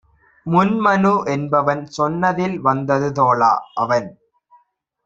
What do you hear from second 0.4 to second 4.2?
முன்-மனு என்பவன் சொன்னதில் வந்தது தோழா- அவன்